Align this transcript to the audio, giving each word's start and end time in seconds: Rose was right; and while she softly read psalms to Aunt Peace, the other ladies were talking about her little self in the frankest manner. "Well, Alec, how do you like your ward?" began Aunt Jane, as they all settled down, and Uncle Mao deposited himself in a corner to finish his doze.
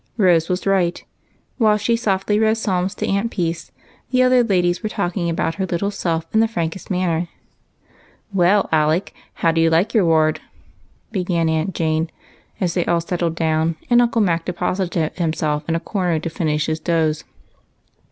Rose 0.17 0.49
was 0.49 0.65
right; 0.65 0.99
and 1.01 1.07
while 1.63 1.77
she 1.77 1.95
softly 1.95 2.39
read 2.39 2.57
psalms 2.57 2.95
to 2.95 3.07
Aunt 3.07 3.29
Peace, 3.29 3.71
the 4.09 4.23
other 4.23 4.43
ladies 4.43 4.81
were 4.81 4.89
talking 4.89 5.29
about 5.29 5.53
her 5.61 5.65
little 5.67 5.91
self 5.91 6.25
in 6.33 6.39
the 6.39 6.47
frankest 6.47 6.89
manner. 6.89 7.27
"Well, 8.33 8.67
Alec, 8.71 9.13
how 9.35 9.51
do 9.51 9.61
you 9.61 9.69
like 9.69 9.93
your 9.93 10.05
ward?" 10.05 10.39
began 11.11 11.47
Aunt 11.49 11.75
Jane, 11.75 12.09
as 12.59 12.73
they 12.73 12.83
all 12.85 12.99
settled 13.01 13.35
down, 13.35 13.75
and 13.91 14.01
Uncle 14.01 14.21
Mao 14.21 14.37
deposited 14.43 15.11
himself 15.19 15.69
in 15.69 15.75
a 15.75 15.79
corner 15.79 16.17
to 16.17 16.29
finish 16.31 16.65
his 16.65 16.79
doze. 16.79 17.23